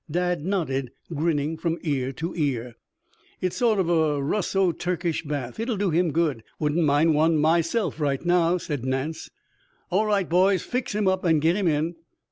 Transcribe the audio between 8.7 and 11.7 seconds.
Nance. "All right, boys, fix him up and get him